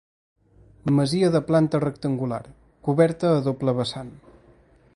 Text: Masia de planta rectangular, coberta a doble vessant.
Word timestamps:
Masia 0.99 1.29
de 1.35 1.41
planta 1.49 1.81
rectangular, 1.83 2.41
coberta 2.89 3.35
a 3.35 3.45
doble 3.49 3.77
vessant. 3.83 4.13